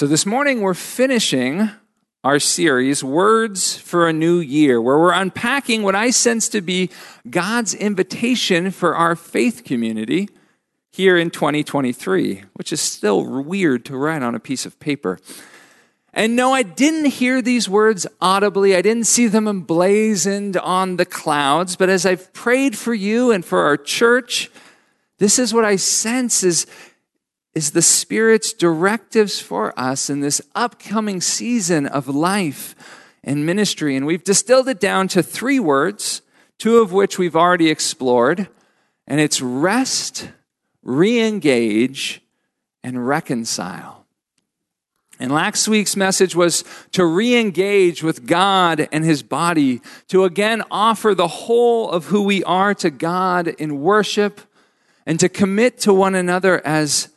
[0.00, 1.68] So this morning we're finishing
[2.24, 6.88] our series, Words for a New Year, where we're unpacking what I sense to be
[7.28, 10.30] God's invitation for our faith community
[10.90, 15.18] here in 2023, which is still weird to write on a piece of paper.
[16.14, 18.74] And no, I didn't hear these words audibly.
[18.74, 21.76] I didn't see them emblazoned on the clouds.
[21.76, 24.50] But as I've prayed for you and for our church,
[25.18, 26.66] this is what I sense is,
[27.54, 32.74] is the Spirit's directives for us in this upcoming season of life
[33.24, 33.96] and ministry.
[33.96, 36.22] And we've distilled it down to three words,
[36.58, 38.48] two of which we've already explored.
[39.06, 40.30] And it's rest,
[40.82, 42.22] re engage,
[42.82, 44.06] and reconcile.
[45.18, 50.62] And last week's message was to re engage with God and His body, to again
[50.70, 54.40] offer the whole of who we are to God in worship,
[55.04, 57.10] and to commit to one another as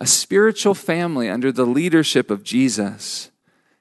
[0.00, 3.30] a spiritual family under the leadership of Jesus.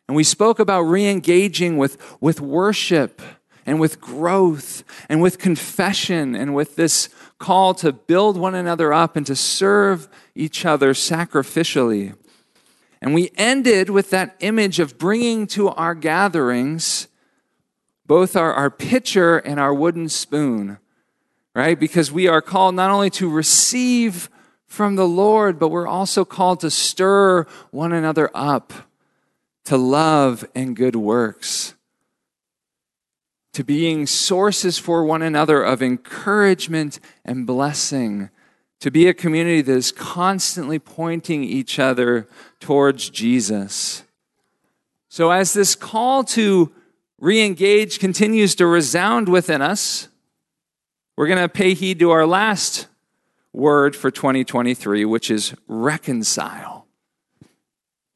[0.08, 3.22] And we spoke about re engaging with, with worship
[3.66, 9.16] and with growth and with confession and with this call to build one another up
[9.16, 12.16] and to serve each other sacrificially.
[13.02, 17.08] And we ended with that image of bringing to our gatherings
[18.06, 20.80] both our, our pitcher and our wooden spoon,
[21.54, 21.80] right?
[21.80, 24.30] Because we are called not only to receive
[24.70, 28.72] from the Lord, but we're also called to stir one another up
[29.66, 31.76] to love and good works,
[33.54, 38.30] to being sources for one another of encouragement and blessing
[38.80, 42.28] to be a community that is constantly pointing each other
[42.60, 44.04] towards Jesus.
[45.10, 46.72] So, as this call to
[47.20, 50.08] re engage continues to resound within us,
[51.18, 52.88] we're going to pay heed to our last
[53.54, 56.86] word for 2023, which is reconcile.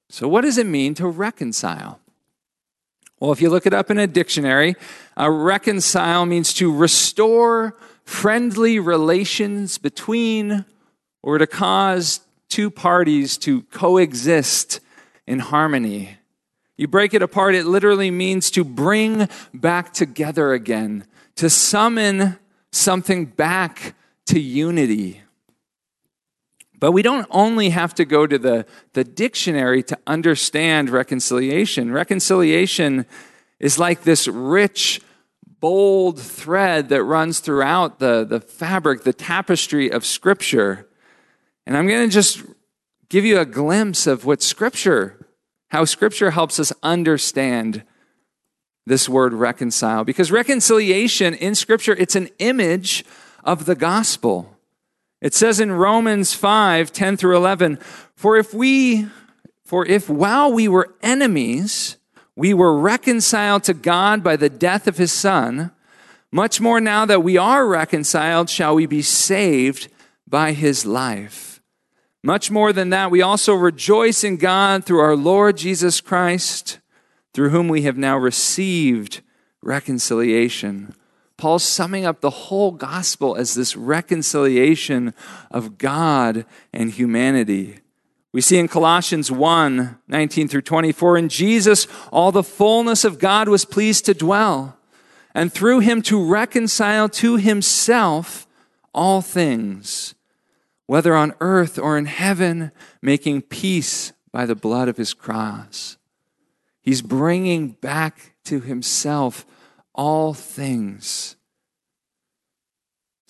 [0.09, 1.99] So, what does it mean to reconcile?
[3.19, 4.75] Well, if you look it up in a dictionary,
[5.17, 10.65] uh, reconcile means to restore friendly relations between
[11.21, 12.19] or to cause
[12.49, 14.81] two parties to coexist
[15.25, 16.17] in harmony.
[16.77, 21.05] You break it apart, it literally means to bring back together again,
[21.37, 22.37] to summon
[22.71, 23.95] something back
[24.27, 25.22] to unity.
[26.83, 31.93] But we don't only have to go to the, the dictionary to understand reconciliation.
[31.93, 33.05] Reconciliation
[33.57, 34.99] is like this rich,
[35.61, 40.89] bold thread that runs throughout the, the fabric, the tapestry of Scripture.
[41.65, 42.43] And I'm going to just
[43.07, 45.25] give you a glimpse of what Scripture,
[45.69, 47.85] how Scripture helps us understand
[48.85, 50.03] this word reconcile.
[50.03, 53.05] Because reconciliation in Scripture, it's an image
[53.45, 54.52] of the gospel.
[55.23, 57.77] It says in Romans 5 10 through 11,
[58.13, 59.07] For if we,
[59.63, 61.95] for if while we were enemies,
[62.35, 65.71] we were reconciled to God by the death of his Son,
[66.29, 69.87] much more now that we are reconciled, shall we be saved
[70.27, 71.61] by his life.
[72.21, 76.79] Much more than that, we also rejoice in God through our Lord Jesus Christ,
[77.33, 79.21] through whom we have now received
[79.61, 80.95] reconciliation.
[81.43, 85.13] Paul's summing up the whole gospel as this reconciliation
[85.51, 87.79] of God and humanity.
[88.31, 93.49] We see in Colossians 1 19 through 24, in Jesus, all the fullness of God
[93.49, 94.77] was pleased to dwell,
[95.35, 98.47] and through him to reconcile to himself
[98.93, 100.15] all things,
[100.85, 102.71] whether on earth or in heaven,
[103.01, 105.97] making peace by the blood of his cross.
[106.81, 109.45] He's bringing back to himself
[109.95, 111.35] all things.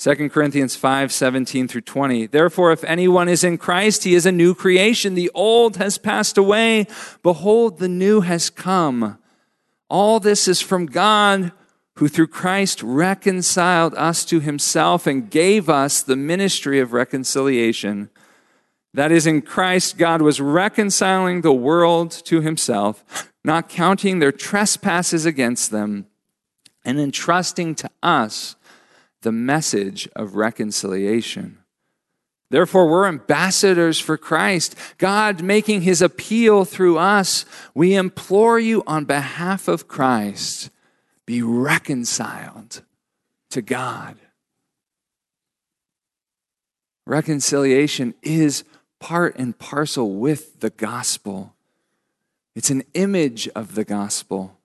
[0.03, 2.27] 2 Corinthians 5 17 through 20.
[2.27, 5.13] Therefore, if anyone is in Christ, he is a new creation.
[5.13, 6.87] The old has passed away.
[7.21, 9.17] Behold, the new has come.
[9.89, 11.53] All this is from God,
[11.95, 18.09] who through Christ reconciled us to himself and gave us the ministry of reconciliation.
[18.93, 25.25] That is, in Christ, God was reconciling the world to himself, not counting their trespasses
[25.25, 26.07] against them
[26.85, 28.55] and entrusting to us
[29.21, 31.59] the message of reconciliation.
[32.49, 34.75] Therefore, we're ambassadors for Christ.
[34.99, 37.45] God making his appeal through us.
[37.73, 40.69] We implore you on behalf of Christ,
[41.25, 42.83] be reconciled
[43.49, 44.17] to God.
[47.07, 48.63] Reconciliation is
[48.99, 51.55] part and parcel with the gospel,
[52.55, 54.59] it's an image of the gospel.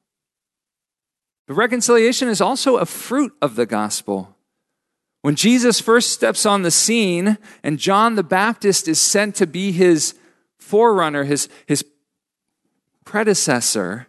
[1.48, 4.36] But reconciliation is also a fruit of the gospel.
[5.22, 9.72] When Jesus first steps on the scene and John the Baptist is sent to be
[9.72, 10.14] his
[10.58, 11.84] forerunner, his, his
[13.06, 14.08] predecessor.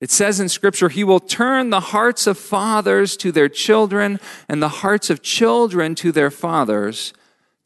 [0.00, 4.62] It says in Scripture, He will turn the hearts of fathers to their children and
[4.62, 7.12] the hearts of children to their fathers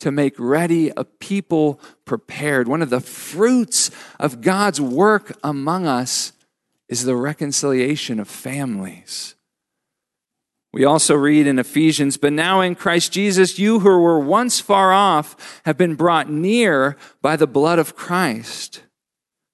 [0.01, 2.67] to make ready a people prepared.
[2.67, 6.33] One of the fruits of God's work among us
[6.93, 9.35] is the reconciliation of families.
[10.75, 14.93] We also read in Ephesians, but now in Christ Jesus, you who were once far
[14.93, 18.83] off have been brought near by the blood of Christ.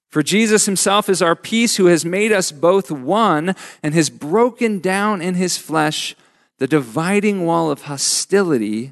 [0.09, 4.79] For Jesus himself is our peace, who has made us both one and has broken
[4.79, 6.17] down in his flesh
[6.57, 8.91] the dividing wall of hostility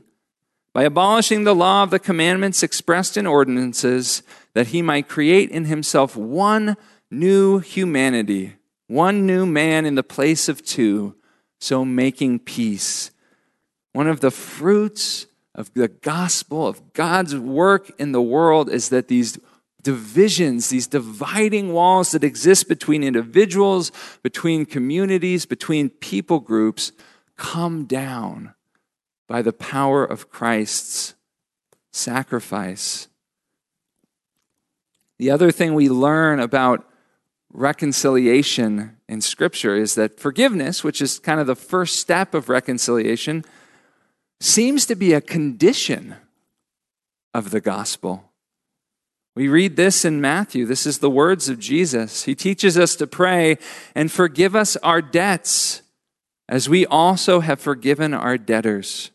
[0.71, 4.23] by abolishing the law of the commandments expressed in ordinances,
[4.53, 6.77] that he might create in himself one
[7.09, 8.56] new humanity,
[8.88, 11.15] one new man in the place of two
[11.59, 13.12] so making peace.
[13.94, 19.07] One of the fruits of the gospel, of God's work in the world, is that
[19.07, 19.39] these
[19.81, 26.92] divisions, these dividing walls that exist between individuals, between communities, between people groups,
[27.38, 28.54] come down
[29.27, 31.15] by the power of Christ's
[31.92, 33.07] sacrifice.
[35.18, 36.88] The other thing we learn about
[37.51, 43.45] reconciliation in Scripture is that forgiveness, which is kind of the first step of reconciliation,
[44.39, 46.15] seems to be a condition
[47.33, 48.31] of the gospel.
[49.35, 50.65] We read this in Matthew.
[50.65, 52.23] This is the words of Jesus.
[52.23, 53.57] He teaches us to pray
[53.94, 55.83] and forgive us our debts
[56.49, 59.11] as we also have forgiven our debtors.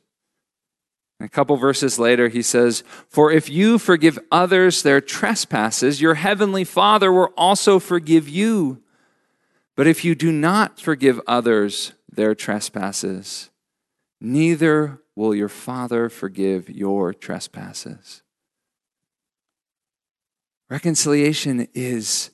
[1.25, 6.65] A couple verses later, he says, For if you forgive others their trespasses, your heavenly
[6.65, 8.83] Father will also forgive you.
[9.77, 13.51] But if you do not forgive others their trespasses,
[14.21, 18.23] neither will your Father forgive your trespasses.
[20.69, 22.31] Reconciliation is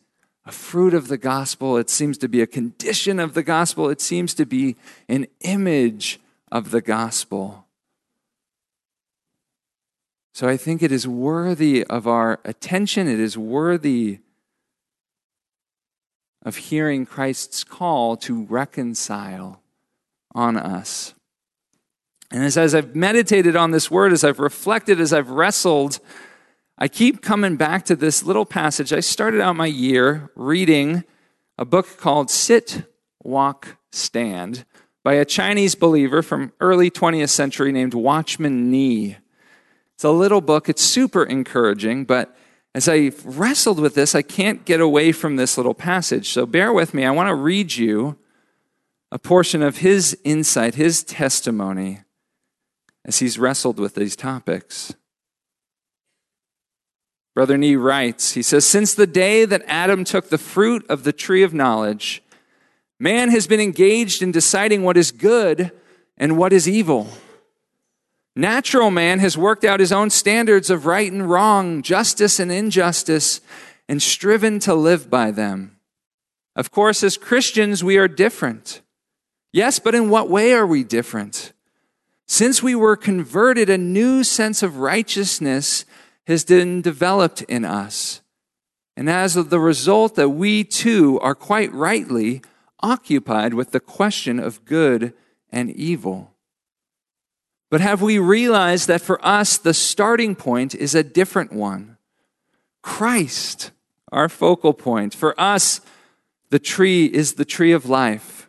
[0.47, 1.77] a fruit of the gospel.
[1.77, 3.91] It seems to be a condition of the gospel.
[3.91, 4.77] It seems to be
[5.09, 6.21] an image
[6.51, 7.67] of the gospel.
[10.39, 13.09] So I think it is worthy of our attention.
[13.09, 14.21] It is worthy
[16.45, 19.61] of hearing Christ's call to reconcile
[20.37, 21.15] on us.
[22.31, 25.99] And as, as I've meditated on this word, as I've reflected, as I've wrestled,
[26.79, 28.93] I keep coming back to this little passage.
[28.93, 31.03] I started out my year reading
[31.59, 32.85] a book called Sit,
[33.25, 34.65] Walk, Stand
[35.03, 39.17] by a Chinese believer from early 20th century named Watchman Nee.
[39.99, 40.69] It's a little book.
[40.69, 42.33] It's super encouraging, but
[42.73, 46.29] as I wrestled with this, I can't get away from this little passage.
[46.29, 47.05] So bear with me.
[47.05, 48.17] I want to read you
[49.11, 52.03] a portion of his insight, his testimony,
[53.05, 54.95] as he's wrestled with these topics.
[57.35, 61.13] Brother Nee writes, he says, Since the day that Adam took the fruit of the
[61.13, 62.23] tree of knowledge,
[63.01, 65.73] man has been engaged in deciding what is good
[66.17, 67.09] and what is evil.
[68.39, 73.41] Natural man has worked out his own standards of right and wrong, justice and injustice,
[73.89, 75.81] and striven to live by them.
[76.55, 78.81] Of course, as Christians, we are different.
[79.53, 81.53] Yes, but in what way are we different?
[82.29, 85.85] Since we were converted, a new sense of righteousness
[86.29, 88.21] has been developed in us.
[88.97, 92.43] And as the result, that we too are quite rightly
[92.79, 95.13] occupied with the question of good
[95.51, 96.35] and evil.
[97.71, 101.99] But have we realized that for us, the starting point is a different one?
[102.83, 103.73] Christ,
[104.11, 105.15] our focal point.
[105.15, 105.81] For us,
[106.51, 108.49] the tree is the tree of life.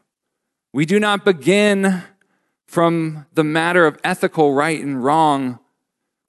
[0.71, 2.03] We do not begin
[2.65, 5.59] from the matter of ethical right and wrong.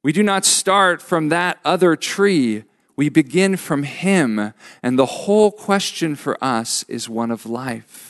[0.02, 2.64] We do not start from that other tree.
[2.96, 8.09] We begin from Him, and the whole question for us is one of life.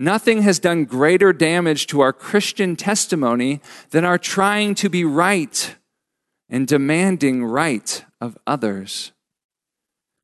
[0.00, 5.76] Nothing has done greater damage to our Christian testimony than our trying to be right
[6.48, 9.12] and demanding right of others.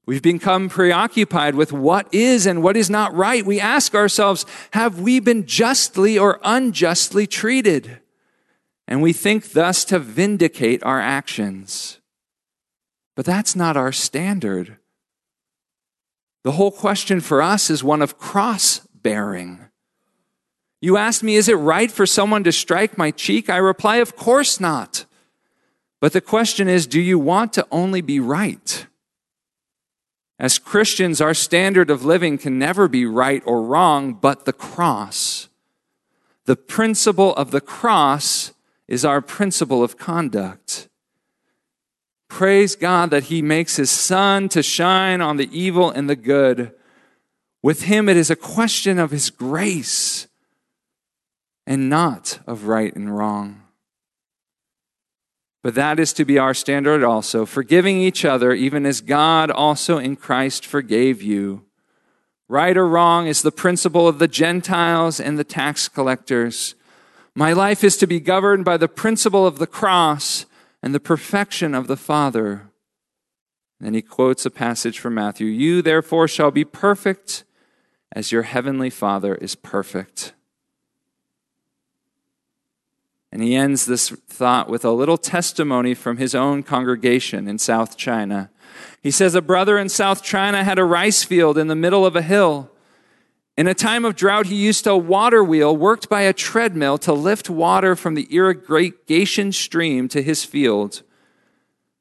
[0.07, 3.45] We've become preoccupied with what is and what is not right.
[3.45, 8.01] We ask ourselves, have we been justly or unjustly treated?
[8.87, 12.01] And we think thus to vindicate our actions.
[13.17, 14.77] But that's not our standard.
[16.43, 19.64] The whole question for us is one of cross bearing.
[20.85, 23.49] You ask me, is it right for someone to strike my cheek?
[23.49, 25.07] I reply, of course not.
[25.99, 28.87] But the question is, do you want to only be right?
[30.39, 35.49] As Christians, our standard of living can never be right or wrong, but the cross.
[36.45, 38.53] The principle of the cross
[38.87, 40.91] is our principle of conduct.
[42.29, 46.73] Praise God that He makes His sun to shine on the evil and the good.
[47.63, 50.27] With Him, it is a question of His grace
[51.67, 53.63] and not of right and wrong.
[55.63, 59.97] But that is to be our standard also, forgiving each other, even as God also
[59.97, 61.65] in Christ forgave you.
[62.49, 66.75] Right or wrong is the principle of the Gentiles and the tax collectors.
[67.35, 70.45] My life is to be governed by the principle of the cross
[70.83, 72.69] and the perfection of the Father.
[73.81, 77.45] Then he quotes a passage from Matthew You therefore shall be perfect
[78.13, 80.35] as your heavenly Father is perfect.
[83.35, 87.97] And he ends this thought with a little testimony from his own congregation in South
[87.97, 88.49] China.
[89.03, 92.15] He says, A brother in South China had a rice field in the middle of
[92.15, 92.71] a hill.
[93.57, 97.13] In a time of drought, he used a water wheel worked by a treadmill to
[97.13, 101.03] lift water from the irrigation stream to his field.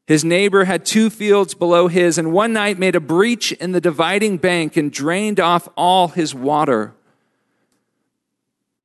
[0.05, 3.81] His neighbor had two fields below his, and one night made a breach in the
[3.81, 6.93] dividing bank and drained off all his water.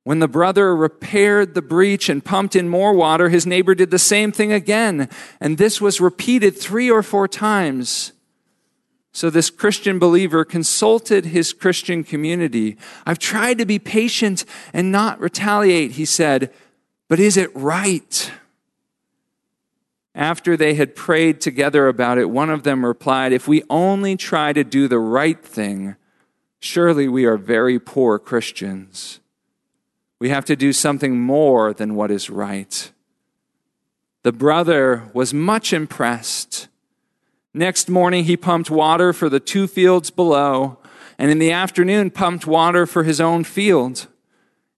[0.09, 3.99] When the brother repaired the breach and pumped in more water, his neighbor did the
[3.99, 5.07] same thing again.
[5.39, 8.11] And this was repeated three or four times.
[9.11, 12.75] So this Christian believer consulted his Christian community.
[13.05, 16.51] I've tried to be patient and not retaliate, he said,
[17.07, 18.31] but is it right?
[20.15, 24.53] After they had prayed together about it, one of them replied, If we only try
[24.53, 25.97] to do the right thing,
[26.59, 29.19] surely we are very poor Christians.
[30.19, 32.91] We have to do something more than what is right.
[34.23, 36.67] The brother was much impressed.
[37.53, 40.77] Next morning, he pumped water for the two fields below,
[41.17, 44.07] and in the afternoon, pumped water for his own field.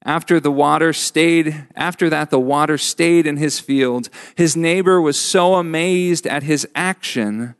[0.03, 4.09] After the water stayed, after that, the water stayed in his field.
[4.35, 7.55] His neighbor was so amazed at his action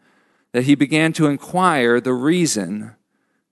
[0.51, 2.95] that he began to inquire the reason,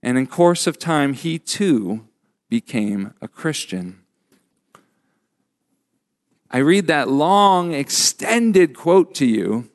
[0.03, 2.07] and in course of time, he too
[2.49, 3.98] became a Christian.
[6.51, 9.69] I read that long, extended quote to you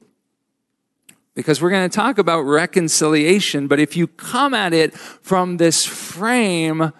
[1.34, 3.68] because we're going to talk about reconciliation.
[3.68, 6.92] But if you come at it from this frame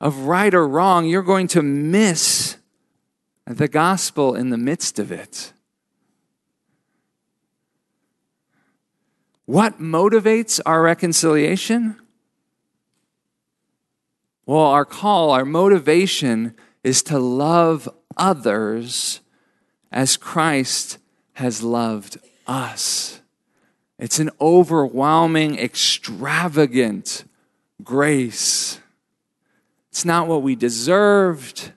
[0.00, 2.56] of right or wrong, you're going to miss
[3.46, 5.52] the gospel in the midst of it.
[9.44, 11.96] What motivates our reconciliation?
[14.46, 17.88] Well, our call, our motivation is to love
[18.20, 19.20] others
[19.90, 20.98] as Christ
[21.32, 23.20] has loved us.
[23.98, 27.24] It's an overwhelming, extravagant
[27.82, 28.78] grace.
[29.90, 31.72] It's not what we deserved,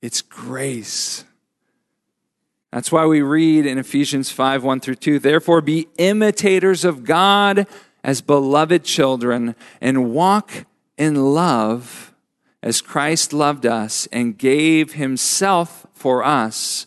[0.00, 1.24] it's grace.
[2.70, 7.66] That's why we read in Ephesians 5 1 through 2 Therefore, be imitators of God
[8.02, 10.66] as beloved children and walk
[10.98, 12.13] in love
[12.64, 16.86] as Christ loved us and gave himself for us,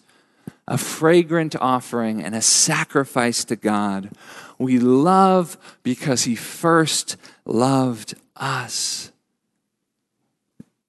[0.67, 4.09] a fragrant offering and a sacrifice to God.
[4.57, 7.15] We love because he first
[7.45, 9.11] loved us.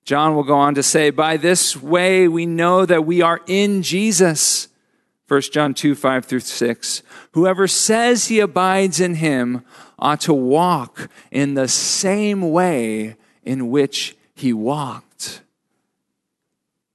[0.05, 3.83] John will go on to say, By this way we know that we are in
[3.83, 4.69] Jesus.
[5.29, 7.03] 1 John 2 5 through 6.
[7.33, 9.67] Whoever says he abides in him
[9.99, 15.43] ought to walk in the same way in which he walked.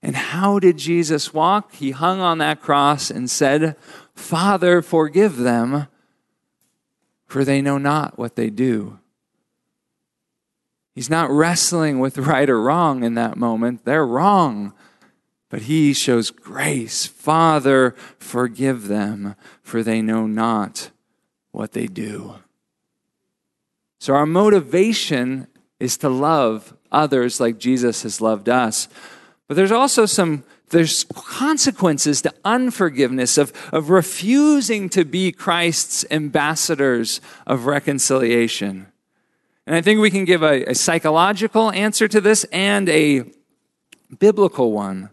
[0.01, 1.73] And how did Jesus walk?
[1.75, 3.77] He hung on that cross and said,
[4.13, 5.87] Father, forgive them,
[7.25, 8.99] for they know not what they do.
[10.93, 13.85] He's not wrestling with right or wrong in that moment.
[13.85, 14.73] They're wrong.
[15.49, 17.05] But he shows grace.
[17.05, 20.91] Father, forgive them, for they know not
[21.51, 22.35] what they do.
[23.99, 25.47] So, our motivation
[25.79, 28.87] is to love others like Jesus has loved us.
[29.47, 37.21] But there's also some there's consequences to unforgiveness of, of refusing to be Christ's ambassadors
[37.45, 38.87] of reconciliation.
[39.65, 43.23] And I think we can give a, a psychological answer to this and a
[44.19, 45.09] biblical one.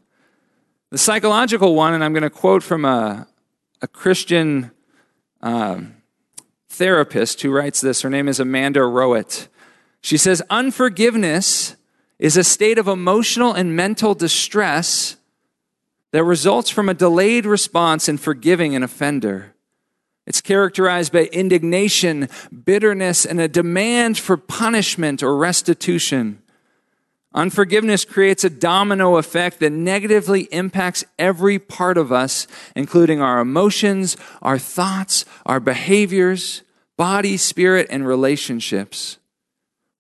[0.91, 3.29] The psychological one, and I'm going to quote from a,
[3.81, 4.73] a Christian
[5.43, 5.97] um,
[6.69, 8.03] therapist who writes this.
[8.03, 9.49] Her name is Amanda Rowett.
[10.00, 11.76] She says, Unforgiveness
[12.19, 15.16] is a state of emotional and mental distress
[16.12, 19.54] that results from a delayed response in forgiving an offender.
[20.26, 22.28] It's characterized by indignation,
[22.64, 26.42] bitterness, and a demand for punishment or restitution.
[27.33, 34.16] Unforgiveness creates a domino effect that negatively impacts every part of us, including our emotions,
[34.42, 36.62] our thoughts, our behaviors,
[36.97, 39.20] body, spirit, and relationships.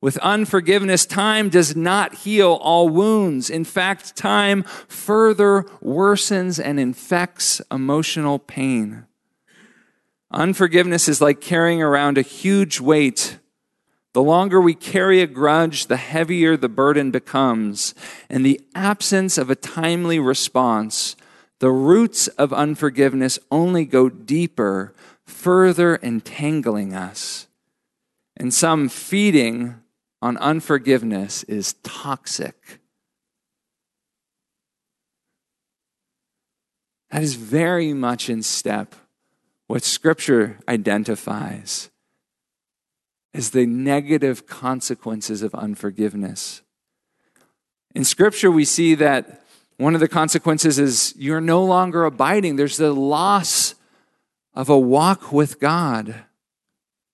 [0.00, 3.50] With unforgiveness, time does not heal all wounds.
[3.50, 9.06] In fact, time further worsens and infects emotional pain.
[10.30, 13.38] Unforgiveness is like carrying around a huge weight
[14.12, 17.94] the longer we carry a grudge, the heavier the burden becomes.
[18.28, 21.14] In the absence of a timely response,
[21.60, 27.46] the roots of unforgiveness only go deeper, further entangling us.
[28.36, 29.76] And some feeding
[30.22, 32.80] on unforgiveness is toxic.
[37.10, 38.94] That is very much in step
[39.66, 41.90] what Scripture identifies
[43.32, 46.62] as the negative consequences of unforgiveness.
[47.94, 49.44] In Scripture, we see that
[49.76, 52.56] one of the consequences is you're no longer abiding.
[52.56, 53.74] There's the loss
[54.54, 56.24] of a walk with God.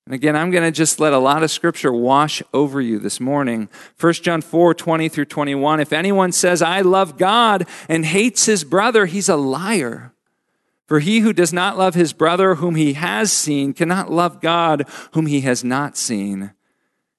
[0.07, 3.19] And again, I'm going to just let a lot of scripture wash over you this
[3.19, 3.69] morning.
[3.99, 5.81] 1 John 4, 20 through 21.
[5.81, 10.13] If anyone says, I love God and hates his brother, he's a liar.
[10.87, 14.89] For he who does not love his brother whom he has seen cannot love God
[15.13, 16.53] whom he has not seen.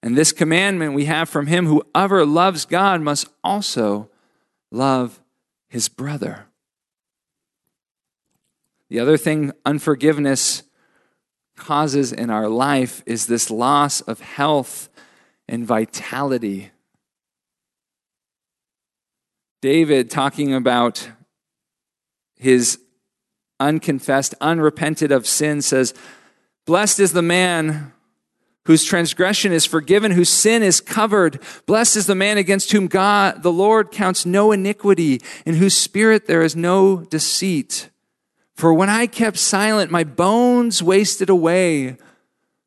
[0.01, 4.09] And this commandment we have from him whoever loves God must also
[4.71, 5.19] love
[5.67, 6.45] his brother.
[8.89, 10.63] The other thing unforgiveness
[11.57, 14.89] causes in our life is this loss of health
[15.49, 16.71] and vitality.
[19.61, 21.09] David, talking about
[22.37, 22.79] his
[23.59, 25.93] unconfessed, unrepented of sin, says,
[26.65, 27.91] Blessed is the man
[28.65, 31.41] whose transgression is forgiven, whose sin is covered.
[31.65, 36.27] Blessed is the man against whom God, the Lord, counts no iniquity, in whose spirit
[36.27, 37.89] there is no deceit.
[38.57, 41.95] For when I kept silent, my bones wasted away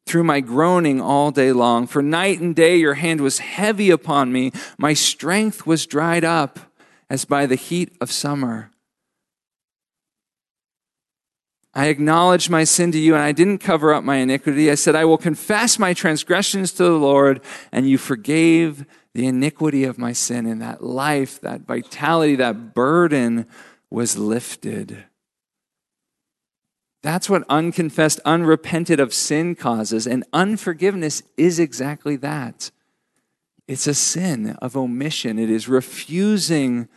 [0.07, 1.89] through my groaning all day long.
[1.89, 4.53] For night and day your hand was heavy upon me.
[4.79, 6.61] My strength was dried up
[7.11, 8.71] as by the heat of summer.
[11.75, 14.71] I acknowledged my sin to you and I didn't cover up my iniquity.
[14.71, 17.41] I said, I will confess my transgressions to the Lord,
[17.73, 20.47] and you forgave the iniquity of my sin.
[20.47, 23.47] And that life, that vitality, that burden
[23.91, 25.05] was lifted.
[27.03, 30.07] That's what unconfessed, unrepented of sin causes.
[30.07, 32.71] And unforgiveness is exactly that.
[33.67, 35.39] It's a sin of omission.
[35.39, 36.89] It is refusing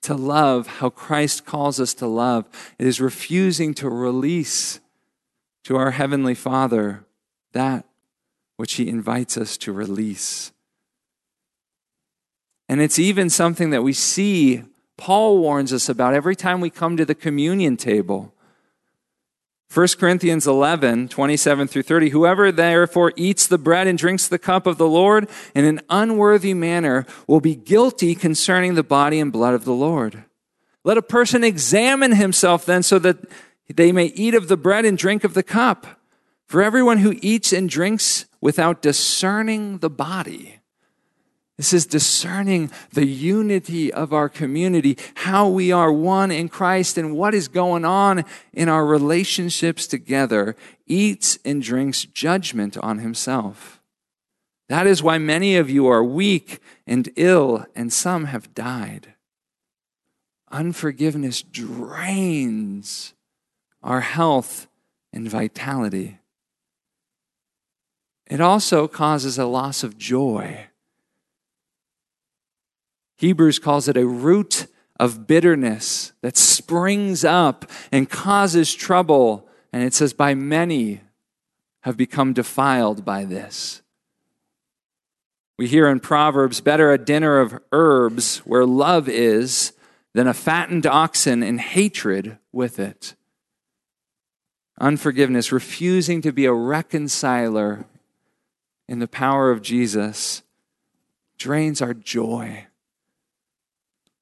[0.00, 2.48] to love how Christ calls us to love.
[2.78, 4.80] It is refusing to release
[5.64, 7.04] to our Heavenly Father
[7.52, 7.84] that
[8.56, 10.52] which He invites us to release.
[12.68, 14.62] And it's even something that we see
[14.96, 18.34] Paul warns us about every time we come to the communion table.
[19.72, 22.10] 1 Corinthians 11, 27 through 30.
[22.10, 26.52] Whoever therefore eats the bread and drinks the cup of the Lord in an unworthy
[26.52, 30.24] manner will be guilty concerning the body and blood of the Lord.
[30.84, 33.16] Let a person examine himself then so that
[33.72, 35.86] they may eat of the bread and drink of the cup.
[36.46, 40.58] For everyone who eats and drinks without discerning the body
[41.58, 47.14] this is discerning the unity of our community, how we are one in Christ, and
[47.14, 53.80] what is going on in our relationships together, eats and drinks judgment on himself.
[54.68, 59.14] That is why many of you are weak and ill, and some have died.
[60.50, 63.12] Unforgiveness drains
[63.82, 64.68] our health
[65.12, 66.18] and vitality.
[68.26, 70.68] It also causes a loss of joy.
[73.22, 74.66] Hebrews calls it a root
[74.98, 79.48] of bitterness that springs up and causes trouble.
[79.72, 81.02] And it says, by many
[81.82, 83.80] have become defiled by this.
[85.56, 89.72] We hear in Proverbs, better a dinner of herbs where love is
[90.14, 93.14] than a fattened oxen and hatred with it.
[94.80, 97.84] Unforgiveness, refusing to be a reconciler
[98.88, 100.42] in the power of Jesus,
[101.38, 102.66] drains our joy.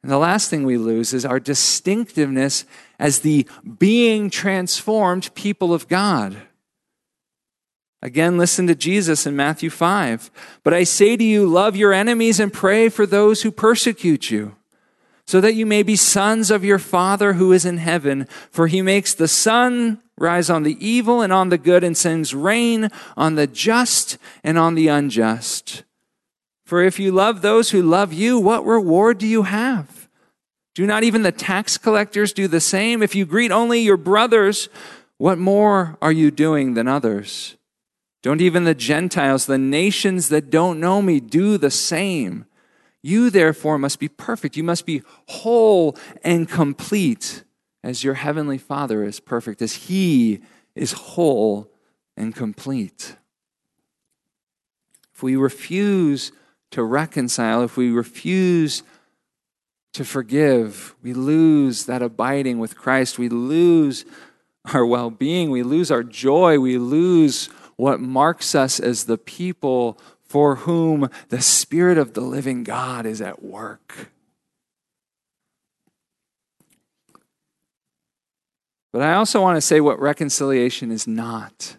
[0.02, 2.64] And the last thing we lose is our distinctiveness
[2.98, 3.46] as the
[3.78, 6.36] being transformed people of God.
[8.02, 10.30] Again, listen to Jesus in Matthew 5.
[10.62, 14.56] But I say to you, love your enemies and pray for those who persecute you,
[15.26, 18.26] so that you may be sons of your Father who is in heaven.
[18.50, 22.34] For he makes the sun rise on the evil and on the good, and sends
[22.34, 25.84] rain on the just and on the unjust.
[26.70, 30.08] For if you love those who love you, what reward do you have?
[30.76, 33.02] Do not even the tax collectors do the same?
[33.02, 34.68] If you greet only your brothers,
[35.18, 37.56] what more are you doing than others?
[38.22, 42.46] Don't even the Gentiles, the nations that don't know me, do the same?
[43.02, 44.56] You therefore must be perfect.
[44.56, 47.42] You must be whole and complete
[47.82, 50.40] as your heavenly Father is perfect, as he
[50.76, 51.68] is whole
[52.16, 53.16] and complete.
[55.12, 56.30] If we refuse
[56.70, 58.82] to reconcile, if we refuse
[59.92, 63.18] to forgive, we lose that abiding with Christ.
[63.18, 64.04] We lose
[64.72, 65.50] our well being.
[65.50, 66.58] We lose our joy.
[66.60, 72.62] We lose what marks us as the people for whom the Spirit of the living
[72.62, 74.10] God is at work.
[78.92, 81.76] But I also want to say what reconciliation is not.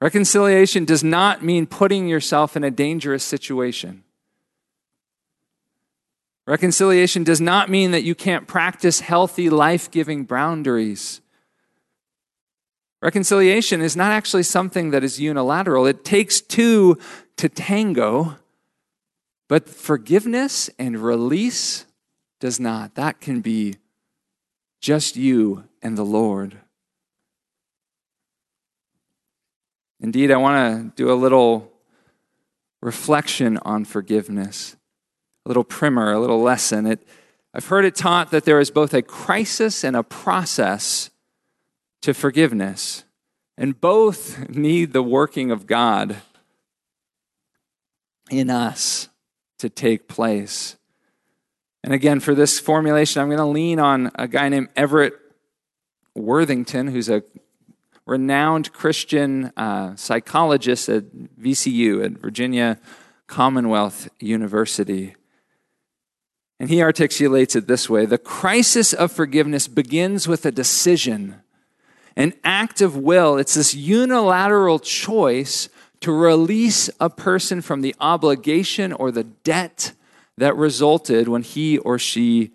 [0.00, 4.02] Reconciliation does not mean putting yourself in a dangerous situation.
[6.46, 11.20] Reconciliation does not mean that you can't practice healthy, life giving boundaries.
[13.02, 15.86] Reconciliation is not actually something that is unilateral.
[15.86, 16.98] It takes two
[17.36, 18.36] to tango,
[19.48, 21.86] but forgiveness and release
[22.40, 22.94] does not.
[22.94, 23.76] That can be
[24.80, 26.58] just you and the Lord.
[30.02, 31.70] Indeed, I want to do a little
[32.80, 34.76] reflection on forgiveness,
[35.44, 36.86] a little primer, a little lesson.
[36.86, 37.06] It,
[37.52, 41.10] I've heard it taught that there is both a crisis and a process
[42.00, 43.04] to forgiveness,
[43.58, 46.16] and both need the working of God
[48.30, 49.08] in us
[49.58, 50.76] to take place.
[51.84, 55.14] And again, for this formulation, I'm going to lean on a guy named Everett
[56.14, 57.22] Worthington, who's a
[58.10, 61.04] renowned Christian uh, psychologist at
[61.40, 62.76] VCU, at Virginia
[63.28, 65.14] Commonwealth University.
[66.58, 71.36] And he articulates it this way The crisis of forgiveness begins with a decision,
[72.16, 73.38] an act of will.
[73.38, 75.68] It's this unilateral choice
[76.00, 79.92] to release a person from the obligation or the debt
[80.36, 82.50] that resulted when he or she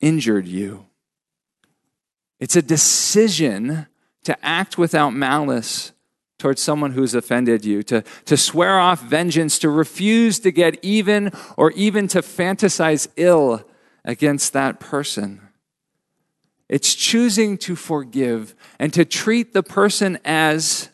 [0.00, 0.89] injured you.
[2.40, 3.86] It's a decision
[4.24, 5.92] to act without malice
[6.38, 11.30] towards someone who's offended you, to, to swear off vengeance, to refuse to get even,
[11.58, 13.62] or even to fantasize ill
[14.04, 15.42] against that person.
[16.68, 20.88] It's choosing to forgive and to treat the person as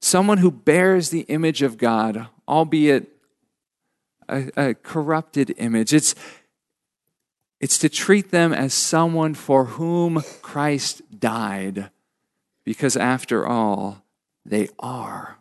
[0.00, 3.08] someone who bears the image of God, albeit
[4.28, 5.92] a, a corrupted image.
[5.92, 6.14] It's,
[7.62, 11.90] it's to treat them as someone for whom Christ died,
[12.64, 14.04] because after all,
[14.44, 15.38] they are.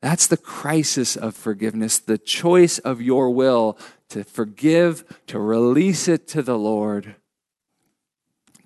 [0.00, 3.76] That's the crisis of forgiveness, the choice of your will
[4.10, 7.16] to forgive, to release it to the Lord,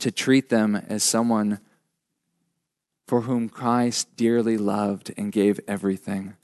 [0.01, 1.61] to treat them as someone
[3.07, 6.37] for whom Christ dearly loved and gave everything.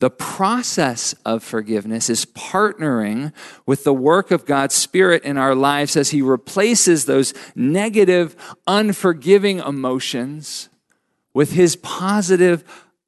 [0.00, 3.32] The process of forgiveness is partnering
[3.66, 9.58] with the work of God's Spirit in our lives as He replaces those negative, unforgiving
[9.58, 10.68] emotions
[11.34, 12.62] with His positive,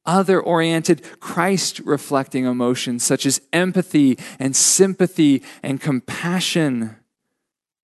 [0.05, 6.97] other oriented, Christ reflecting emotions such as empathy and sympathy and compassion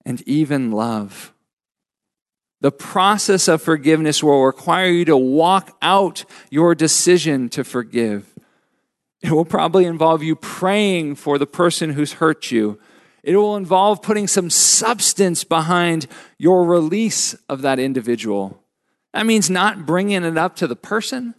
[0.05, 1.33] and even love.
[2.59, 8.36] The process of forgiveness will require you to walk out your decision to forgive.
[9.27, 12.79] It will probably involve you praying for the person who's hurt you.
[13.23, 18.63] It will involve putting some substance behind your release of that individual.
[19.13, 21.35] That means not bringing it up to the person.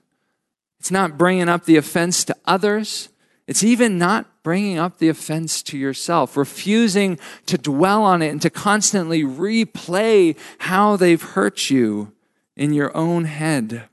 [0.79, 3.09] It's not bringing up the offense to others.
[3.47, 8.43] It's even not bringing up the offense to yourself, refusing to dwell on it and
[8.43, 12.13] to constantly replay how they've hurt you
[12.55, 13.89] in your own head.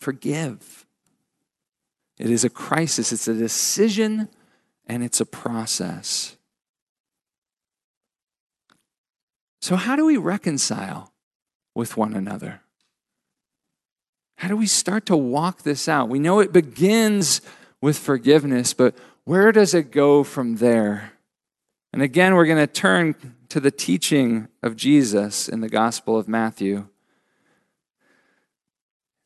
[0.00, 0.77] Forgive.
[2.18, 4.28] It is a crisis, it's a decision,
[4.86, 6.36] and it's a process.
[9.60, 11.12] So, how do we reconcile
[11.74, 12.62] with one another?
[14.36, 16.08] How do we start to walk this out?
[16.08, 17.40] We know it begins
[17.80, 21.12] with forgiveness, but where does it go from there?
[21.92, 23.14] And again, we're going to turn
[23.48, 26.88] to the teaching of Jesus in the Gospel of Matthew.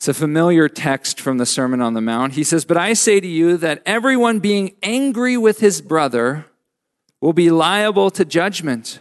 [0.03, 2.33] It's a familiar text from the Sermon on the Mount.
[2.33, 6.47] He says, But I say to you that everyone being angry with his brother
[7.21, 8.99] will be liable to judgment.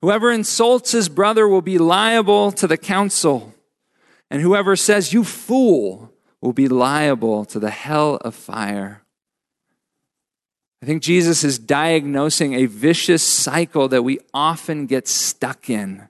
[0.00, 3.52] Whoever insults his brother will be liable to the council.
[4.30, 9.02] And whoever says, You fool, will be liable to the hell of fire.
[10.80, 16.08] I think Jesus is diagnosing a vicious cycle that we often get stuck in.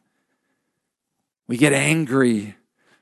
[1.47, 2.55] We get angry,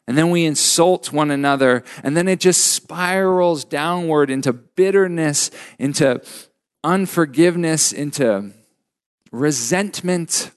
[0.06, 6.22] and then we insult one another, and then it just spirals downward into bitterness, into
[6.84, 8.52] unforgiveness, into
[9.32, 10.52] resentment.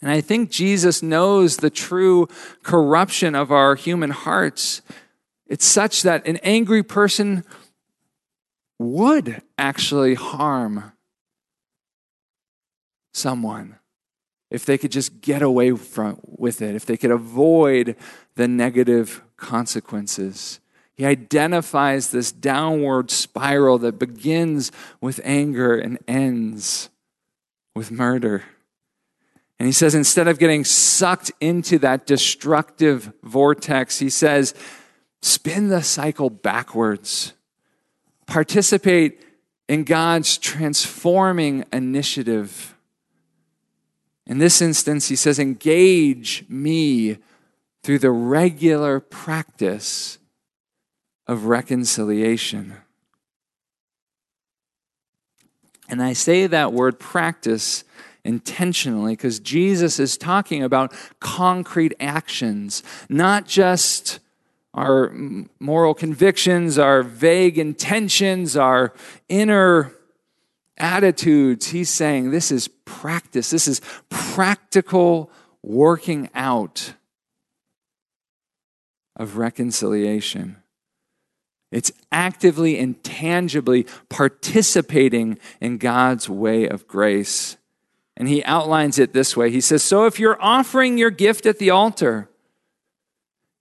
[0.00, 2.28] And I think Jesus knows the true
[2.62, 4.82] corruption of our human hearts.
[5.46, 7.44] It's such that an angry person
[8.78, 10.92] would actually harm
[13.12, 13.78] someone
[14.52, 17.96] if they could just get away from, with it, if they could avoid
[18.34, 20.60] the negative consequences.
[20.94, 26.90] He identifies this downward spiral that begins with anger and ends
[27.74, 28.44] with murder.
[29.58, 34.54] And he says, instead of getting sucked into that destructive vortex, he says,
[35.22, 37.32] spin the cycle backwards.
[38.26, 39.24] Participate
[39.66, 42.71] in God's transforming initiative.
[44.32, 47.18] In this instance, he says, engage me
[47.82, 50.16] through the regular practice
[51.26, 52.76] of reconciliation.
[55.86, 57.84] And I say that word practice
[58.24, 64.18] intentionally because Jesus is talking about concrete actions, not just
[64.72, 65.12] our
[65.60, 68.94] moral convictions, our vague intentions, our
[69.28, 69.92] inner
[70.78, 71.68] attitudes.
[71.68, 75.30] He's saying this is practice, this is practical
[75.62, 76.94] working out
[79.16, 80.56] of reconciliation.
[81.70, 87.56] It's actively and tangibly participating in God's way of grace.
[88.16, 91.58] And he outlines it this way He says, So if you're offering your gift at
[91.58, 92.28] the altar,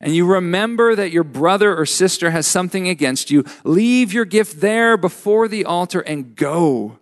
[0.01, 4.59] and you remember that your brother or sister has something against you, leave your gift
[4.59, 6.97] there before the altar and go.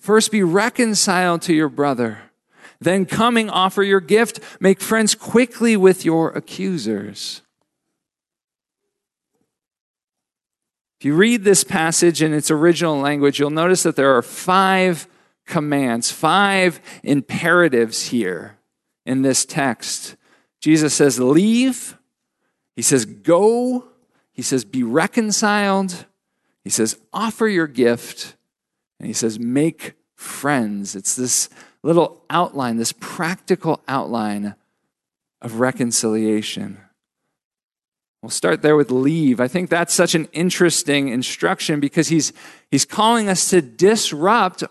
[0.00, 2.22] First be reconciled to your brother.
[2.80, 4.40] Then coming offer your gift.
[4.58, 7.42] Make friends quickly with your accusers.
[10.98, 15.06] If you read this passage in its original language, you'll notice that there are five
[15.46, 18.56] commands, five imperatives here
[19.04, 20.16] in this text.
[20.60, 21.98] Jesus says, Leave.
[22.74, 23.84] He says, Go.
[24.32, 26.06] He says, Be reconciled.
[26.64, 28.36] He says, Offer your gift.
[29.00, 30.94] And he says, Make friends.
[30.94, 31.48] It's this
[31.82, 34.54] little outline, this practical outline
[35.40, 36.78] of reconciliation.
[38.22, 39.40] We'll start there with leave.
[39.40, 42.34] I think that's such an interesting instruction because he's,
[42.70, 44.62] he's calling us to disrupt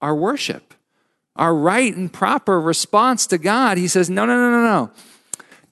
[0.00, 0.72] our worship,
[1.36, 3.76] our right and proper response to God.
[3.76, 4.90] He says, no, no, no, no, no.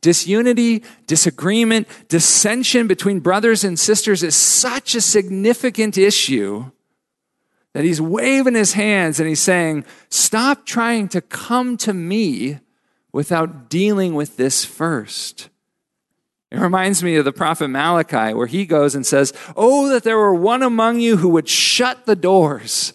[0.03, 6.71] Disunity, disagreement, dissension between brothers and sisters is such a significant issue
[7.75, 12.61] that he's waving his hands and he's saying, Stop trying to come to me
[13.13, 15.51] without dealing with this first.
[16.51, 20.17] It reminds me of the prophet Malachi, where he goes and says, Oh, that there
[20.17, 22.93] were one among you who would shut the doors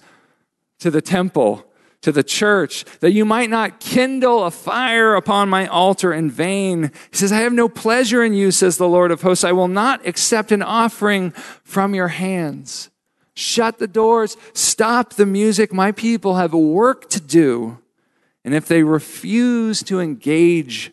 [0.80, 1.66] to the temple,
[2.02, 6.92] to the church, that you might not kindle a fire upon my altar in vain.
[7.12, 9.44] He says, I have no pleasure in you, says the Lord of hosts.
[9.44, 11.32] I will not accept an offering
[11.66, 12.89] from your hands.
[13.40, 15.72] Shut the doors, stop the music.
[15.72, 17.78] My people have work to do.
[18.44, 20.92] And if they refuse to engage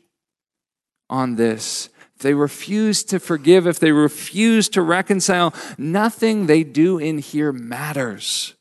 [1.11, 6.99] on this, if they refuse to forgive, if they refuse to reconcile, nothing they do
[6.99, 8.55] in here matters.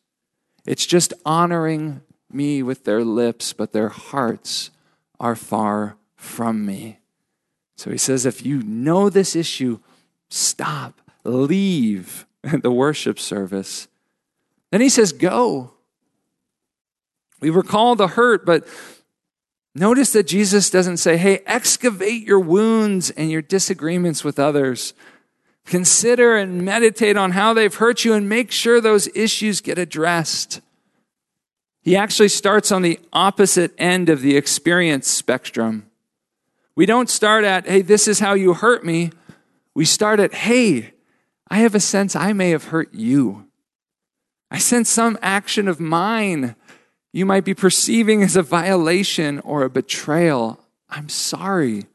[0.66, 4.72] It's just honoring me with their lips, but their hearts
[5.20, 7.02] are far from me.
[7.78, 9.78] So he says, if you know this issue,
[10.28, 12.26] stop, leave
[12.62, 13.88] the worship service.
[14.72, 15.74] Then he says, go.
[17.42, 18.68] We recall the hurt, but
[19.78, 24.94] Notice that Jesus doesn't say, hey, excavate your wounds and your disagreements with others.
[25.66, 30.62] Consider and meditate on how they've hurt you and make sure those issues get addressed.
[31.82, 35.88] He actually starts on the opposite end of the experience spectrum.
[36.76, 39.12] We don't start at, hey, this is how you hurt me.
[39.74, 40.94] We start at, hey,
[41.50, 43.46] I have a sense I may have hurt you.
[44.50, 46.56] I sense some action of mine
[47.16, 50.60] you might be perceiving as a violation or a betrayal.
[50.90, 51.86] I'm sorry.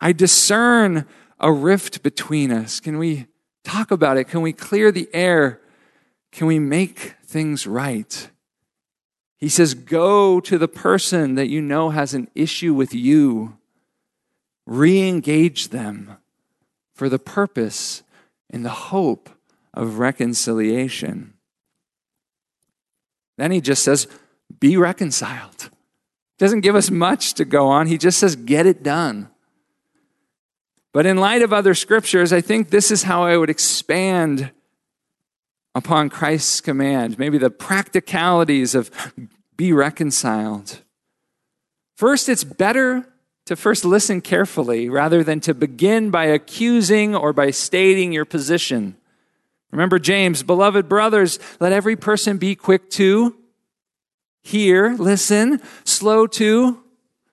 [0.00, 1.06] I discern
[1.38, 2.80] a rift between us.
[2.80, 3.28] Can we
[3.62, 4.24] talk about it?
[4.24, 5.60] Can we clear the air?
[6.32, 8.30] Can we make things right?
[9.36, 13.56] He says, Go to the person that you know has an issue with you.
[14.66, 16.16] re engage them
[16.92, 18.02] for the purpose
[18.50, 19.30] and the hope
[19.74, 21.34] of reconciliation.
[23.36, 24.06] Then he just says,
[24.60, 25.70] Be reconciled.
[26.38, 27.86] Doesn't give us much to go on.
[27.86, 29.28] He just says, Get it done.
[30.92, 34.50] But in light of other scriptures, I think this is how I would expand
[35.74, 38.90] upon Christ's command, maybe the practicalities of
[39.56, 40.82] be reconciled.
[41.96, 43.06] First, it's better
[43.48, 48.94] to first listen carefully rather than to begin by accusing or by stating your position.
[49.70, 53.34] Remember James, beloved brothers, let every person be quick to
[54.42, 56.82] hear, listen, slow to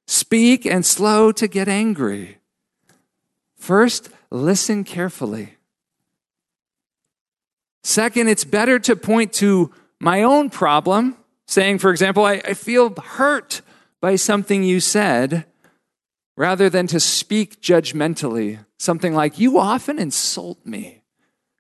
[0.08, 2.38] speak, and slow to get angry.
[3.58, 5.58] First, listen carefully.
[7.84, 12.95] Second, it's better to point to my own problem, saying, for example, I, I feel
[12.95, 13.62] hurt
[13.99, 15.45] by something you said,
[16.38, 21.02] rather than to speak judgmentally, something like, You often insult me.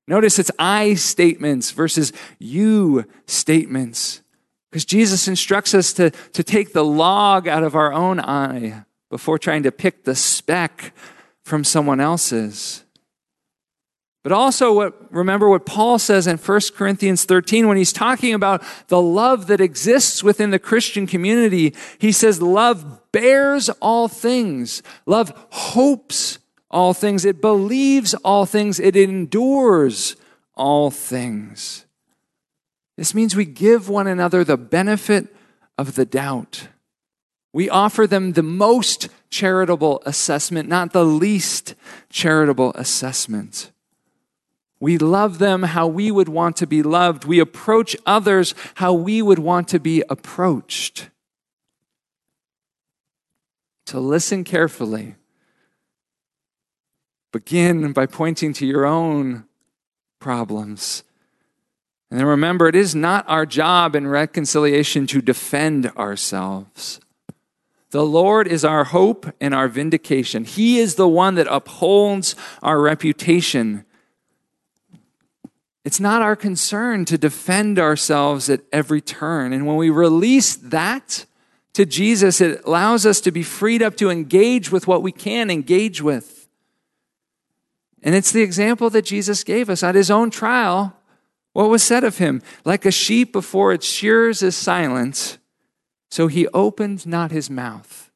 [0.07, 4.21] Notice it's I statements versus you statements.
[4.69, 9.39] Because Jesus instructs us to, to take the log out of our own eye before
[9.39, 10.93] trying to pick the speck
[11.43, 12.84] from someone else's.
[14.25, 18.63] But also what remember what Paul says in 1 Corinthians 13 when he's talking about
[18.87, 21.75] the love that exists within the Christian community.
[21.99, 24.81] He says love bears all things.
[25.05, 26.39] Love hopes
[26.71, 27.23] all things.
[27.23, 28.79] It believes all things.
[28.79, 30.15] It endures
[30.55, 31.85] all things.
[32.97, 35.35] This means we give one another the benefit
[35.77, 36.69] of the doubt.
[37.53, 41.75] We offer them the most charitable assessment, not the least
[42.09, 43.69] charitable assessment.
[44.85, 47.25] We love them how we would want to be loved.
[47.25, 51.09] We approach others how we would want to be approached.
[53.87, 55.15] To listen carefully
[57.31, 59.45] Begin by pointing to your own
[60.19, 61.01] problems.
[62.11, 66.99] And then remember, it is not our job in reconciliation to defend ourselves.
[67.89, 70.43] The Lord is our hope and our vindication.
[70.43, 73.83] He is the one that upholds our reputation.
[75.85, 79.53] It's not our concern to defend ourselves at every turn.
[79.53, 81.27] And when we release that
[81.73, 85.51] to Jesus, it allows us to be freed up to engage with what we can
[85.51, 86.47] engage with.
[88.01, 90.97] And it's the example that Jesus gave us at his own trial.
[91.53, 92.41] What was said of him?
[92.63, 95.37] Like a sheep before its shears is silent,
[96.09, 98.11] so he opened not his mouth.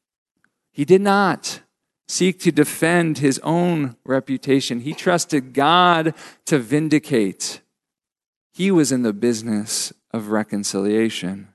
[0.72, 1.60] He did not
[2.10, 4.80] seek to defend his own reputation.
[4.80, 6.12] He trusted God
[6.46, 7.60] to vindicate.
[8.52, 11.48] He was in the business of reconciliation.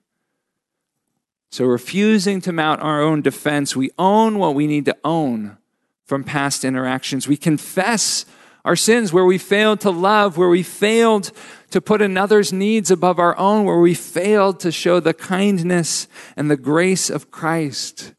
[1.51, 5.57] So, refusing to mount our own defense, we own what we need to own
[6.05, 7.27] from past interactions.
[7.27, 8.25] We confess
[8.63, 11.31] our sins where we failed to love, where we failed
[11.71, 16.49] to put another's needs above our own, where we failed to show the kindness and
[16.49, 18.14] the grace of Christ.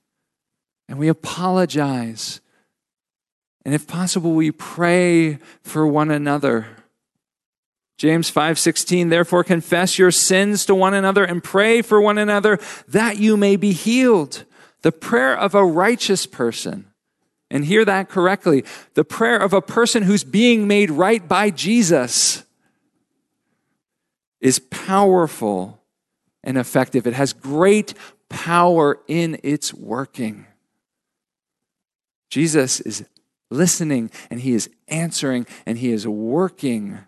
[0.88, 2.40] And we apologize.
[3.64, 6.66] And if possible, we pray for one another.
[7.98, 13.18] James 5:16 Therefore confess your sins to one another and pray for one another that
[13.18, 14.44] you may be healed.
[14.82, 16.86] The prayer of a righteous person
[17.50, 18.64] and hear that correctly.
[18.94, 22.44] The prayer of a person who's being made right by Jesus
[24.40, 25.82] is powerful
[26.44, 27.06] and effective.
[27.06, 27.94] It has great
[28.28, 30.45] power in its working.
[32.28, 33.04] Jesus is
[33.50, 36.98] listening and he is answering and he is working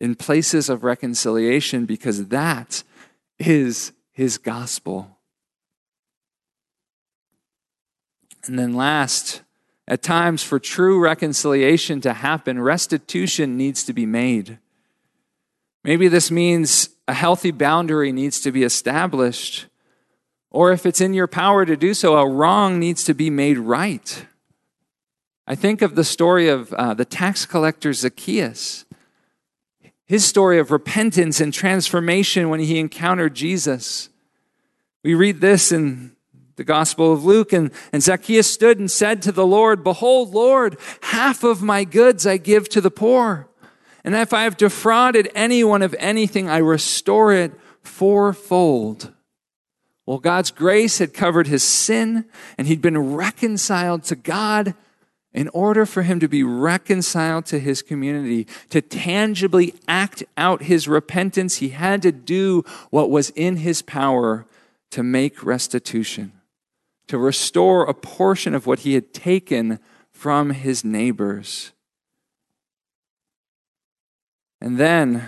[0.00, 2.82] in places of reconciliation because that
[3.38, 5.18] is his gospel.
[8.44, 9.42] And then, last,
[9.86, 14.58] at times for true reconciliation to happen, restitution needs to be made.
[15.84, 19.66] Maybe this means a healthy boundary needs to be established.
[20.52, 23.56] Or if it's in your power to do so, a wrong needs to be made
[23.56, 24.26] right.
[25.46, 28.84] I think of the story of uh, the tax collector Zacchaeus.
[30.04, 34.10] His story of repentance and transformation when he encountered Jesus.
[35.02, 36.14] We read this in
[36.56, 37.54] the Gospel of Luke.
[37.54, 42.26] And, and Zacchaeus stood and said to the Lord, Behold, Lord, half of my goods
[42.26, 43.48] I give to the poor.
[44.04, 49.12] And if I have defrauded anyone of anything, I restore it fourfold.
[50.12, 52.26] Well, God's grace had covered his sin,
[52.58, 54.74] and he'd been reconciled to God.
[55.32, 60.86] In order for him to be reconciled to his community, to tangibly act out his
[60.86, 64.44] repentance, he had to do what was in his power
[64.90, 66.32] to make restitution
[67.06, 69.78] to restore a portion of what he had taken
[70.10, 71.72] from his neighbors.
[74.60, 75.26] And then,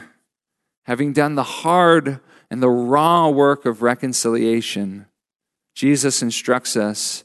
[0.83, 2.21] having done the hard
[2.55, 5.07] and the raw work of reconciliation,
[5.75, 7.25] Jesus instructs us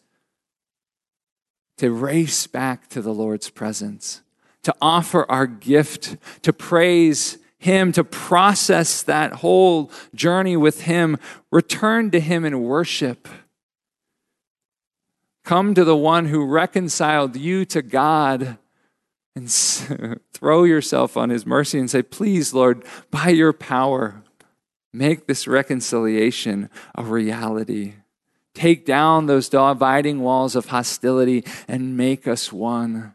[1.78, 4.24] to race back to the Lord's presence,
[4.64, 11.16] to offer our gift, to praise Him, to process that whole journey with Him,
[11.52, 13.28] return to Him in worship.
[15.46, 18.58] Come to the one who reconciled you to God
[19.36, 19.52] and
[20.34, 24.24] throw yourself on His mercy and say, Please, Lord, by your power,
[24.92, 27.96] make this reconciliation a reality.
[28.54, 33.14] Take down those dividing walls of hostility and make us one.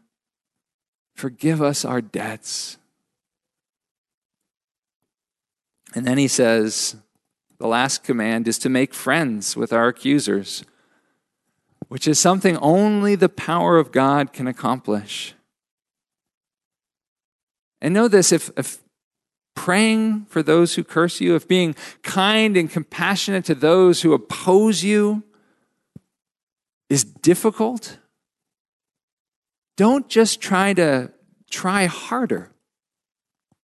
[1.13, 2.77] Forgive us our debts.
[5.93, 6.97] And then he says,
[7.57, 10.65] the last command is to make friends with our accusers,
[11.87, 15.35] which is something only the power of God can accomplish.
[17.81, 18.79] And know this if, if
[19.55, 24.83] praying for those who curse you, if being kind and compassionate to those who oppose
[24.83, 25.23] you
[26.89, 27.97] is difficult,
[29.77, 31.11] don't just try to
[31.49, 32.51] try harder.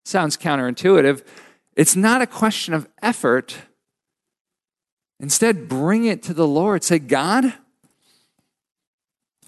[0.04, 1.22] Sounds counterintuitive.
[1.74, 3.56] It's not a question of effort.
[5.20, 6.84] Instead, bring it to the Lord.
[6.84, 7.54] Say, God,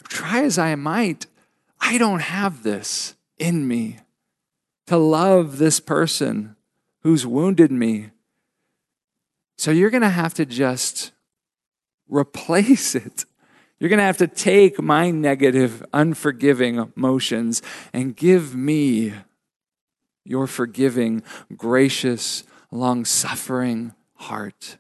[0.09, 1.27] try as I might,
[1.81, 4.01] I don't have this in me
[4.91, 6.57] to love this person
[7.05, 8.11] who's wounded me.
[9.57, 11.13] So you're going to have to just
[12.09, 13.25] replace it.
[13.79, 17.63] You're going to have to take my negative, unforgiving emotions
[17.93, 19.15] and give me
[20.25, 21.23] your forgiving,
[21.57, 24.77] gracious, long suffering heart.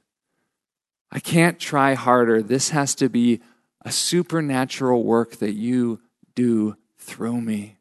[1.12, 2.42] I can't try harder.
[2.42, 3.42] This has to be
[3.84, 6.00] a supernatural work that you
[6.34, 7.76] do through me.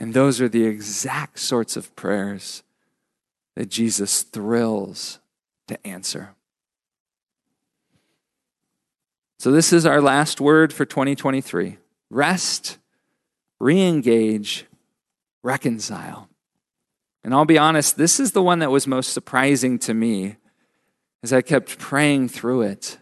[0.00, 2.62] And those are the exact sorts of prayers
[3.54, 5.20] that Jesus thrills
[5.68, 6.34] to answer.
[9.38, 11.76] So, this is our last word for 2023
[12.10, 12.78] rest,
[13.58, 14.64] re engage,
[15.42, 16.28] reconcile.
[17.22, 20.36] And I'll be honest, this is the one that was most surprising to me
[21.22, 22.98] as I kept praying through it.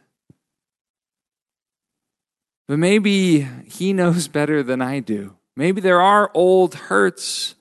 [2.66, 5.37] But maybe he knows better than I do.
[5.58, 7.56] Maybe there are old hurts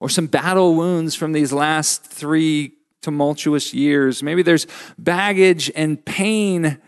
[0.00, 4.24] or some battle wounds from these last three tumultuous years.
[4.24, 4.66] Maybe there's
[4.98, 6.78] baggage and pain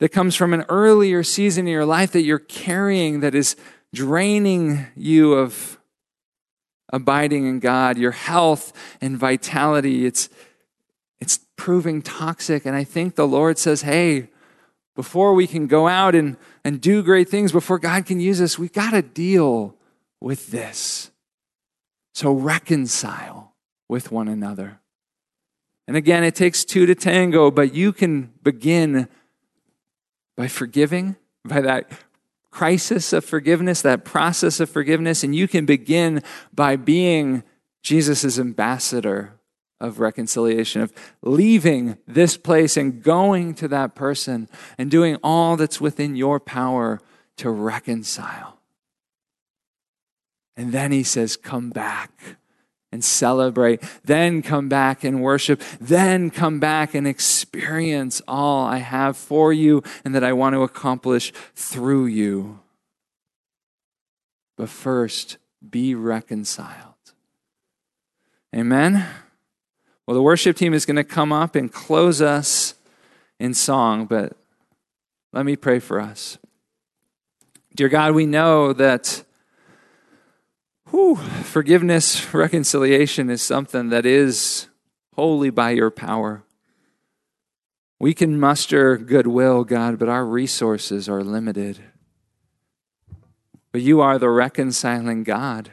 [0.00, 3.54] that comes from an earlier season in your life that you're carrying that is
[3.94, 5.78] draining you of
[6.92, 10.04] abiding in God, your health and vitality.
[10.04, 10.28] It's,
[11.20, 12.66] it's proving toxic.
[12.66, 14.30] And I think the Lord says, hey,
[14.94, 18.58] before we can go out and, and do great things, before God can use us,
[18.58, 19.76] we've got to deal
[20.20, 21.10] with this.
[22.14, 23.54] So reconcile
[23.88, 24.80] with one another.
[25.86, 29.08] And again, it takes two to tango, but you can begin
[30.36, 31.90] by forgiving, by that
[32.50, 36.22] crisis of forgiveness, that process of forgiveness, and you can begin
[36.54, 37.42] by being
[37.82, 39.32] Jesus' ambassador
[39.84, 45.80] of reconciliation, of leaving this place and going to that person and doing all that's
[45.80, 47.00] within your power
[47.36, 48.58] to reconcile.
[50.56, 52.36] And then he says, Come back
[52.92, 59.16] and celebrate, then come back and worship, then come back and experience all I have
[59.16, 62.60] for you and that I want to accomplish through you.
[64.56, 66.94] But first, be reconciled.
[68.54, 69.04] Amen.
[70.06, 72.74] Well, the worship team is going to come up and close us
[73.40, 74.36] in song, but
[75.32, 76.38] let me pray for us.
[77.74, 79.24] Dear God, we know that
[80.90, 84.68] whew, forgiveness, reconciliation is something that is
[85.14, 86.44] wholly by your power.
[87.98, 91.80] We can muster goodwill, God, but our resources are limited.
[93.72, 95.70] But you are the reconciling God.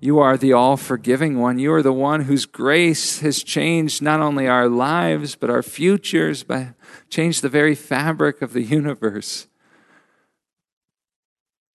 [0.00, 1.58] You are the all forgiving one.
[1.58, 6.44] You are the one whose grace has changed not only our lives, but our futures,
[6.44, 6.74] but
[7.10, 9.48] changed the very fabric of the universe.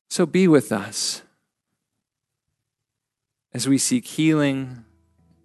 [0.10, 1.24] So be with us
[3.54, 4.86] as we seek healing,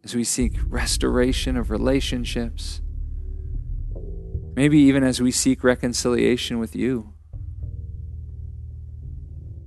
[0.04, 2.80] as we seek restoration of relationships,
[4.54, 7.12] maybe even as we seek reconciliation with you.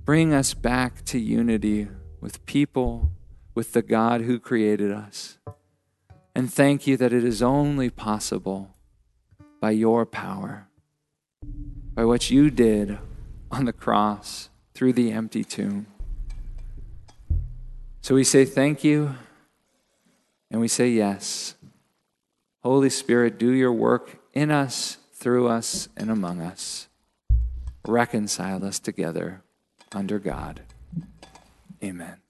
[0.06, 1.90] Bring us back to unity
[2.22, 3.12] with people,
[3.54, 5.38] with the God who created us.
[6.34, 8.76] And thank you that it is only possible
[9.60, 10.68] by your power.
[11.94, 12.98] by what you did
[13.52, 15.88] on the cross through the empty tomb.
[18.02, 19.16] So we say thank you
[20.50, 21.56] and we say yes.
[22.64, 26.88] Holy Spirit, do your work in us, through us, and among us.
[27.86, 29.42] Reconcile us together
[29.92, 30.62] under God.
[31.84, 32.21] Amen.